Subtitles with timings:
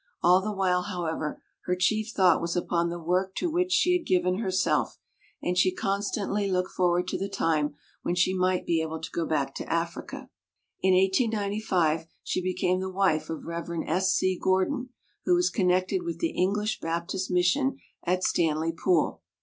[0.23, 4.03] All the while, however, her chief thought was upon the work to which she had
[4.07, 4.97] given herself,
[5.43, 9.11] and she con stantly looked forward to the time when she might be able to
[9.13, 10.31] go back to Africa.
[10.81, 13.69] In 1895 she became the wife of Rev.
[13.85, 14.11] S.
[14.15, 14.39] C.
[14.41, 14.89] Gordon,
[15.25, 19.21] who was connected with the English Bap tist Mission at Stanley Pool.